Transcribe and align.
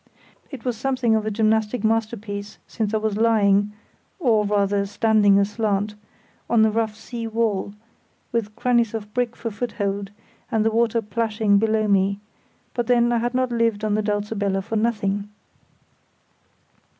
It 0.49 0.65
was 0.65 0.77
something 0.77 1.13
of 1.13 1.27
a 1.27 1.29
gymnastic 1.29 1.83
masterpiece, 1.83 2.57
since 2.65 2.91
I 2.91 2.97
was 2.97 3.17
lying—or, 3.17 4.45
rather, 4.47 4.87
standing 4.87 5.37
aslant—on 5.37 6.61
the 6.63 6.71
rough 6.71 6.95
sea 6.95 7.27
wall, 7.27 7.75
with 8.31 8.55
crannies 8.55 8.95
of 8.95 9.13
brick 9.13 9.35
for 9.35 9.51
foothold 9.51 10.09
and 10.49 10.65
the 10.65 10.71
water 10.71 11.03
plashing 11.03 11.59
below 11.59 11.87
me; 11.87 12.19
but 12.73 12.87
then 12.87 13.11
I 13.11 13.19
had 13.19 13.35
not 13.35 13.51
lived 13.51 13.83
in 13.83 13.93
the 13.93 14.01
Dulcibella 14.01 14.63
for 14.63 14.75
nothing. 14.75 15.29